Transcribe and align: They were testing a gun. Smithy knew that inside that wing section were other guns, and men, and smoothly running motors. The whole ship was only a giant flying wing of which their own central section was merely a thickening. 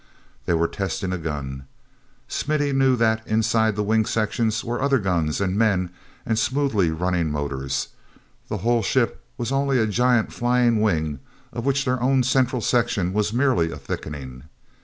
They 0.47 0.53
were 0.55 0.67
testing 0.67 1.13
a 1.13 1.19
gun. 1.19 1.65
Smithy 2.27 2.73
knew 2.73 2.95
that 2.95 3.21
inside 3.27 3.75
that 3.75 3.83
wing 3.83 4.05
section 4.07 4.51
were 4.63 4.81
other 4.81 4.97
guns, 4.97 5.39
and 5.39 5.55
men, 5.55 5.91
and 6.25 6.39
smoothly 6.39 6.89
running 6.89 7.29
motors. 7.31 7.89
The 8.47 8.57
whole 8.65 8.81
ship 8.81 9.23
was 9.37 9.51
only 9.51 9.77
a 9.77 9.85
giant 9.85 10.33
flying 10.33 10.81
wing 10.81 11.19
of 11.53 11.65
which 11.65 11.85
their 11.85 12.01
own 12.01 12.23
central 12.23 12.63
section 12.63 13.13
was 13.13 13.31
merely 13.31 13.69
a 13.69 13.77
thickening. 13.77 14.45